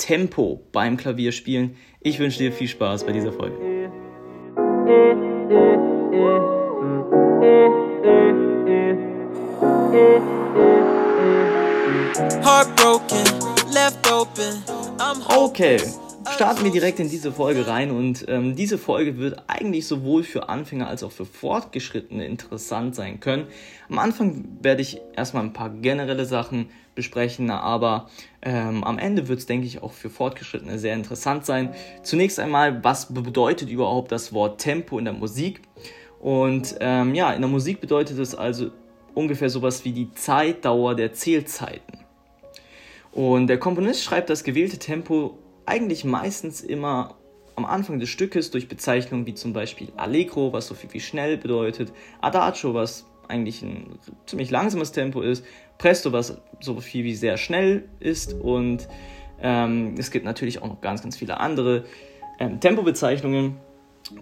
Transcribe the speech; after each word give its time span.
Tempo 0.00 0.66
beim 0.72 0.96
Klavierspielen. 0.96 1.76
Ich 2.00 2.18
wünsche 2.18 2.38
dir 2.38 2.52
viel 2.52 2.68
Spaß 2.68 3.04
bei 3.04 3.12
dieser 3.12 3.32
Folge. 3.32 3.56
Okay, 15.28 15.78
starten 16.40 16.64
wir 16.64 16.70
direkt 16.70 16.98
in 17.00 17.10
diese 17.10 17.32
Folge 17.32 17.66
rein 17.66 17.90
und 17.90 18.24
ähm, 18.26 18.56
diese 18.56 18.78
Folge 18.78 19.18
wird 19.18 19.42
eigentlich 19.46 19.86
sowohl 19.86 20.22
für 20.22 20.48
Anfänger 20.48 20.88
als 20.88 21.02
auch 21.02 21.12
für 21.12 21.26
Fortgeschrittene 21.26 22.24
interessant 22.24 22.94
sein 22.94 23.20
können. 23.20 23.46
Am 23.90 23.98
Anfang 23.98 24.46
werde 24.62 24.80
ich 24.80 25.02
erstmal 25.14 25.42
ein 25.44 25.52
paar 25.52 25.68
generelle 25.68 26.24
Sachen 26.24 26.70
besprechen, 26.94 27.50
aber 27.50 28.08
ähm, 28.40 28.84
am 28.84 28.96
Ende 28.96 29.28
wird 29.28 29.40
es, 29.40 29.44
denke 29.44 29.66
ich, 29.66 29.82
auch 29.82 29.92
für 29.92 30.08
Fortgeschrittene 30.08 30.78
sehr 30.78 30.94
interessant 30.94 31.44
sein. 31.44 31.74
Zunächst 32.04 32.40
einmal, 32.40 32.82
was 32.82 33.12
bedeutet 33.12 33.68
überhaupt 33.68 34.10
das 34.10 34.32
Wort 34.32 34.62
Tempo 34.62 34.98
in 34.98 35.04
der 35.04 35.12
Musik? 35.12 35.60
Und 36.20 36.74
ähm, 36.80 37.14
ja, 37.14 37.34
in 37.34 37.42
der 37.42 37.50
Musik 37.50 37.82
bedeutet 37.82 38.18
es 38.18 38.34
also 38.34 38.70
ungefähr 39.14 39.50
sowas 39.50 39.84
wie 39.84 39.92
die 39.92 40.10
Zeitdauer 40.14 40.94
der 40.94 41.12
Zählzeiten. 41.12 41.98
Und 43.12 43.48
der 43.48 43.58
Komponist 43.58 44.04
schreibt 44.04 44.30
das 44.30 44.42
gewählte 44.42 44.78
Tempo 44.78 45.36
eigentlich 45.70 46.04
meistens 46.04 46.60
immer 46.60 47.14
am 47.54 47.64
Anfang 47.64 48.00
des 48.00 48.08
Stückes 48.08 48.50
durch 48.50 48.68
Bezeichnungen 48.68 49.26
wie 49.26 49.34
zum 49.34 49.52
Beispiel 49.52 49.92
Allegro, 49.96 50.52
was 50.52 50.66
so 50.66 50.74
viel 50.74 50.92
wie 50.92 51.00
schnell 51.00 51.36
bedeutet, 51.36 51.92
Adagio, 52.20 52.74
was 52.74 53.06
eigentlich 53.28 53.62
ein 53.62 53.98
ziemlich 54.26 54.50
langsames 54.50 54.92
Tempo 54.92 55.20
ist, 55.22 55.44
Presto, 55.78 56.12
was 56.12 56.38
so 56.60 56.80
viel 56.80 57.04
wie 57.04 57.14
sehr 57.14 57.36
schnell 57.36 57.88
ist 58.00 58.34
und 58.34 58.88
ähm, 59.40 59.94
es 59.96 60.10
gibt 60.10 60.24
natürlich 60.24 60.60
auch 60.60 60.68
noch 60.68 60.80
ganz, 60.80 61.02
ganz 61.02 61.16
viele 61.16 61.38
andere 61.38 61.84
ähm, 62.38 62.60
Tempobezeichnungen. 62.60 63.56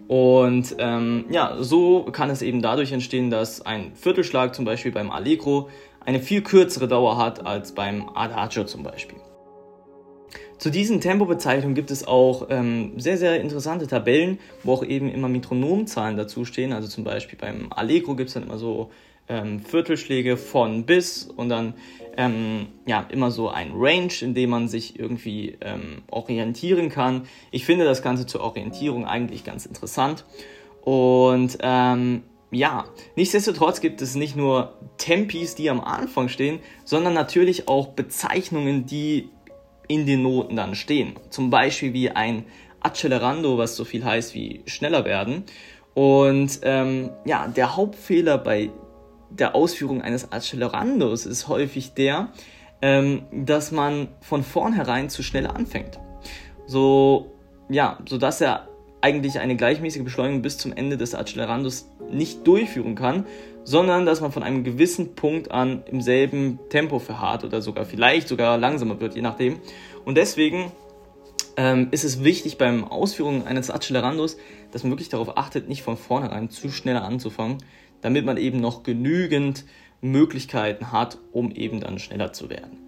Und 0.07 0.77
ähm, 0.79 1.25
ja, 1.31 1.57
so 1.61 2.05
kann 2.13 2.29
es 2.29 2.43
eben 2.43 2.61
dadurch 2.61 2.93
entstehen, 2.93 3.31
dass 3.31 3.65
ein 3.65 3.93
Viertelschlag 3.95 4.55
zum 4.55 4.67
Beispiel 4.67 4.93
beim 4.93 5.11
Allegro 5.11 5.71
eine 6.05 6.21
viel 6.21 6.43
kürzere 6.43 6.89
Dauer 6.89 7.17
hat 7.17 7.47
als 7.47 7.73
beim 7.73 8.11
Adagio 8.15 8.65
zum 8.65 8.83
Beispiel. 8.83 9.19
Zu 10.59 10.71
diesen 10.71 11.01
Tempobezeichnungen 11.01 11.77
gibt 11.77 11.91
es 11.93 12.07
auch 12.07 12.49
ähm, 12.51 12.99
sehr, 12.99 13.17
sehr 13.17 13.41
interessante 13.41 13.87
Tabellen, 13.87 14.39
wo 14.65 14.73
auch 14.73 14.85
eben 14.85 15.09
immer 15.09 15.29
Metronomzahlen 15.29 16.17
dazu 16.17 16.45
stehen. 16.45 16.73
Also 16.73 16.89
zum 16.89 17.05
Beispiel 17.05 17.39
beim 17.39 17.73
Allegro 17.73 18.17
gibt 18.17 18.29
es 18.29 18.35
dann 18.35 18.43
immer 18.43 18.59
so 18.59 18.91
ähm, 19.29 19.61
Viertelschläge 19.61 20.37
von 20.37 20.85
bis 20.85 21.25
und 21.25 21.49
dann 21.49 21.75
ähm, 22.17 22.67
ja 22.87 23.07
immer 23.11 23.31
so 23.31 23.49
ein 23.49 23.71
Range, 23.75 24.13
in 24.21 24.35
dem 24.35 24.51
man 24.51 24.67
sich 24.69 24.99
irgendwie 24.99 25.57
ähm, 25.61 26.03
orientieren 26.11 26.89
kann. 26.89 27.29
Ich 27.53 27.65
finde 27.65 27.85
das 27.85 28.03
Ganze 28.03 28.27
zur 28.27 28.41
Orientierung 28.41 29.07
eigentlich 29.07 29.45
ganz 29.45 29.65
interessant. 29.65 30.25
Und 30.83 31.59
ähm, 31.61 32.23
ja, 32.51 32.87
nichtsdestotrotz 33.15 33.81
gibt 33.81 34.01
es 34.01 34.15
nicht 34.15 34.35
nur 34.35 34.79
Tempis, 34.97 35.55
die 35.55 35.69
am 35.69 35.81
Anfang 35.81 36.29
stehen, 36.29 36.61
sondern 36.85 37.13
natürlich 37.13 37.69
auch 37.69 37.89
Bezeichnungen, 37.89 38.87
die 38.87 39.29
in 39.89 40.07
den 40.07 40.23
Noten 40.23 40.57
dann 40.57 40.75
stehen. 40.75 41.15
Zum 41.31 41.51
Beispiel 41.51 41.93
wie 41.93 42.11
ein 42.11 42.45
Accelerando, 42.81 43.59
was 43.59 43.75
so 43.75 43.85
viel 43.85 44.05
heißt 44.05 44.35
wie 44.35 44.63
schneller 44.67 45.05
werden. 45.05 45.45
Und 45.95 46.61
ähm, 46.63 47.11
ja, 47.25 47.49
der 47.49 47.77
Hauptfehler 47.77 48.39
bei 48.39 48.71
der 49.31 49.55
Ausführung 49.55 50.01
eines 50.03 50.33
Accelerandos 50.33 51.27
ist 51.27 51.49
häufig 51.49 51.95
der, 51.95 52.29
ähm, 52.81 53.23
dass 53.33 53.73
man 53.73 54.09
von 54.21 54.43
vornherein 54.43 55.11
zu 55.11 55.23
schnell 55.23 55.47
anfängt. 55.47 55.99
So, 56.67 57.33
ja, 57.69 57.99
so 58.09 58.19
dass 58.19 58.41
er 58.41 58.69
eigentlich 59.01 59.39
eine 59.39 59.57
gleichmäßige 59.57 60.05
Beschleunigung 60.05 60.43
bis 60.43 60.59
zum 60.59 60.73
Ende 60.73 60.97
des 60.97 61.15
Accelerandos 61.15 61.89
nicht 62.11 62.47
durchführen 62.47 62.95
kann, 62.95 63.27
sondern 63.69 64.07
dass 64.07 64.23
man 64.23 64.33
von 64.33 64.43
einem 64.43 64.65
gewissen 64.65 65.15
Punkt 65.15 65.51
an 65.51 65.83
im 65.85 66.01
selben 66.01 66.59
Tempo 66.71 66.99
verharrt 66.99 67.45
oder 67.45 67.61
sogar 67.61 67.85
vielleicht 67.85 68.27
sogar 68.27 68.57
langsamer 68.57 68.99
wird, 68.99 69.15
je 69.15 69.21
nachdem. 69.21 69.59
Und 70.07 70.17
deswegen 70.17 70.73
ähm, 71.59 71.89
ist 71.91 72.03
es 72.03 72.25
wichtig 72.25 72.57
beim 72.57 72.85
Ausführen 72.85 73.47
eines 73.47 73.71
Accelerandos, 73.71 74.39
dass 74.73 74.85
man 74.85 74.93
wirklich 74.93 75.11
darauf 75.11 75.37
achtet, 75.37 75.69
nicht 75.69 75.83
von 75.83 75.99
vornherein 75.99 76.49
zu 76.49 76.71
schnell 76.71 76.97
anzufangen, 76.97 77.59
damit 78.01 78.25
man 78.25 78.39
eben 78.39 78.59
noch 78.59 78.85
genügend 78.85 79.67
Möglichkeiten 80.01 80.91
hat, 80.91 81.19
um 81.33 81.51
eben 81.51 81.81
dann 81.81 81.99
schneller 81.99 82.33
zu 82.33 82.49
werden. 82.49 82.79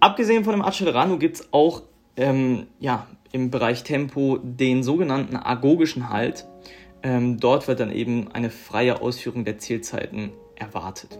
Abgesehen 0.00 0.44
von 0.44 0.54
dem 0.54 0.62
Accelerando 0.62 1.18
gibt 1.18 1.36
es 1.36 1.48
auch 1.52 1.82
ähm, 2.16 2.68
ja, 2.80 3.06
im 3.32 3.50
Bereich 3.50 3.82
Tempo 3.82 4.38
den 4.42 4.82
sogenannten 4.82 5.36
agogischen 5.36 6.08
Halt. 6.08 6.46
Ähm, 7.04 7.38
dort 7.38 7.68
wird 7.68 7.80
dann 7.80 7.92
eben 7.92 8.32
eine 8.32 8.50
freie 8.50 9.00
Ausführung 9.00 9.44
der 9.44 9.58
Zielzeiten 9.58 10.32
erwartet. 10.56 11.18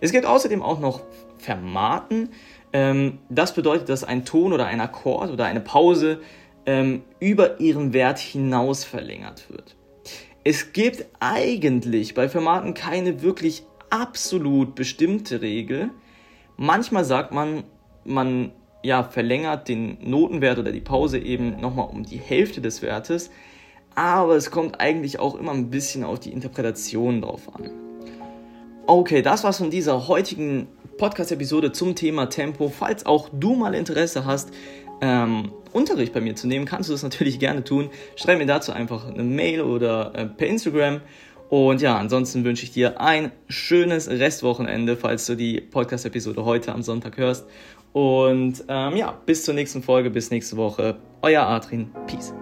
Es 0.00 0.12
gibt 0.12 0.24
außerdem 0.24 0.62
auch 0.62 0.78
noch 0.78 1.02
Fermaten. 1.38 2.30
Ähm, 2.72 3.18
das 3.28 3.52
bedeutet, 3.52 3.88
dass 3.88 4.04
ein 4.04 4.24
Ton 4.24 4.52
oder 4.52 4.66
ein 4.66 4.80
Akkord 4.80 5.30
oder 5.30 5.44
eine 5.44 5.60
Pause 5.60 6.20
ähm, 6.66 7.02
über 7.18 7.60
ihren 7.60 7.92
Wert 7.92 8.18
hinaus 8.18 8.84
verlängert 8.84 9.50
wird. 9.50 9.74
Es 10.44 10.72
gibt 10.72 11.06
eigentlich 11.18 12.14
bei 12.14 12.28
Fermaten 12.28 12.74
keine 12.74 13.20
wirklich 13.20 13.64
absolut 13.90 14.76
bestimmte 14.76 15.42
Regel. 15.42 15.90
Manchmal 16.56 17.04
sagt 17.04 17.32
man, 17.32 17.64
man 18.04 18.52
ja, 18.84 19.02
verlängert 19.02 19.68
den 19.68 19.98
Notenwert 20.00 20.58
oder 20.58 20.70
die 20.70 20.80
Pause 20.80 21.18
eben 21.18 21.60
nochmal 21.60 21.88
um 21.88 22.04
die 22.04 22.18
Hälfte 22.18 22.60
des 22.60 22.80
Wertes, 22.82 23.30
aber 23.98 24.36
es 24.36 24.50
kommt 24.50 24.80
eigentlich 24.80 25.18
auch 25.18 25.34
immer 25.34 25.52
ein 25.52 25.70
bisschen 25.70 26.04
auf 26.04 26.20
die 26.20 26.32
Interpretation 26.32 27.20
drauf 27.20 27.52
an. 27.52 27.70
Okay, 28.86 29.22
das 29.22 29.42
war's 29.42 29.58
von 29.58 29.70
dieser 29.70 30.06
heutigen 30.06 30.68
Podcast-Episode 30.98 31.72
zum 31.72 31.96
Thema 31.96 32.26
Tempo. 32.26 32.68
Falls 32.68 33.06
auch 33.06 33.28
du 33.32 33.54
mal 33.54 33.74
Interesse 33.74 34.24
hast, 34.24 34.50
ähm, 35.00 35.50
Unterricht 35.72 36.12
bei 36.12 36.20
mir 36.20 36.36
zu 36.36 36.46
nehmen, 36.46 36.64
kannst 36.64 36.88
du 36.88 36.94
das 36.94 37.02
natürlich 37.02 37.38
gerne 37.40 37.64
tun. 37.64 37.90
Schreib 38.14 38.38
mir 38.38 38.46
dazu 38.46 38.72
einfach 38.72 39.08
eine 39.08 39.24
Mail 39.24 39.62
oder 39.62 40.14
äh, 40.14 40.26
per 40.26 40.46
Instagram. 40.46 41.00
Und 41.48 41.82
ja, 41.82 41.98
ansonsten 41.98 42.44
wünsche 42.44 42.62
ich 42.62 42.70
dir 42.70 43.00
ein 43.00 43.32
schönes 43.48 44.08
Restwochenende, 44.08 44.96
falls 44.96 45.26
du 45.26 45.34
die 45.34 45.60
Podcast-Episode 45.60 46.44
heute 46.44 46.72
am 46.72 46.82
Sonntag 46.82 47.16
hörst. 47.16 47.46
Und 47.92 48.64
ähm, 48.68 48.96
ja, 48.96 49.18
bis 49.26 49.44
zur 49.44 49.54
nächsten 49.54 49.82
Folge, 49.82 50.10
bis 50.10 50.30
nächste 50.30 50.56
Woche. 50.56 50.98
Euer 51.20 51.42
Adrian. 51.42 51.90
Peace. 52.06 52.32